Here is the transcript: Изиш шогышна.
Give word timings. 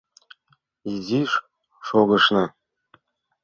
Изиш 0.91 1.31
шогышна. 1.87 2.45